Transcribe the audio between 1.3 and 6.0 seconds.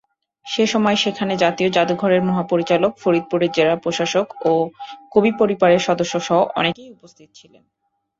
জাতীয় জাদুঘরের মহাপরিচালক, ফরিদপুরের জেলা প্রশাসক ও কবি পরিবারের